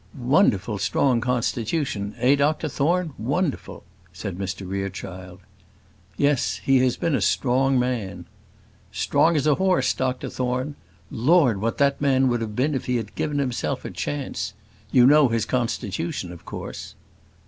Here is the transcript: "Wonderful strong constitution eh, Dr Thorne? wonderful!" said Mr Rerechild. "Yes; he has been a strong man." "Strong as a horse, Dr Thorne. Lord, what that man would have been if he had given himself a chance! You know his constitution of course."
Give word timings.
"Wonderful 0.17 0.79
strong 0.79 1.21
constitution 1.21 2.15
eh, 2.17 2.33
Dr 2.33 2.67
Thorne? 2.67 3.13
wonderful!" 3.19 3.83
said 4.11 4.35
Mr 4.35 4.67
Rerechild. 4.67 5.41
"Yes; 6.17 6.59
he 6.63 6.79
has 6.79 6.97
been 6.97 7.13
a 7.13 7.21
strong 7.21 7.77
man." 7.77 8.25
"Strong 8.91 9.35
as 9.35 9.45
a 9.45 9.53
horse, 9.61 9.93
Dr 9.93 10.27
Thorne. 10.27 10.73
Lord, 11.11 11.61
what 11.61 11.77
that 11.77 12.01
man 12.01 12.29
would 12.29 12.41
have 12.41 12.55
been 12.55 12.73
if 12.73 12.87
he 12.87 12.95
had 12.97 13.13
given 13.13 13.37
himself 13.37 13.85
a 13.85 13.91
chance! 13.91 14.55
You 14.91 15.05
know 15.05 15.27
his 15.27 15.45
constitution 15.45 16.31
of 16.31 16.45
course." 16.45 16.95